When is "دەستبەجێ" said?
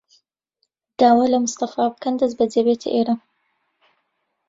2.23-2.61